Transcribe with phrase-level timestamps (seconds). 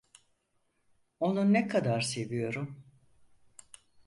[1.19, 2.83] Onu ne kadar seviyorum…